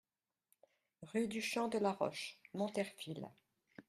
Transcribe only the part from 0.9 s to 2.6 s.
Rue du Champ de la Roche,